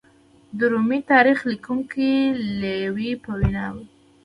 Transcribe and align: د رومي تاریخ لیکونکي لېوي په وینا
د 0.57 0.59
رومي 0.71 0.99
تاریخ 1.11 1.39
لیکونکي 1.51 2.09
لېوي 2.61 3.11
په 3.23 3.31
وینا 3.39 3.67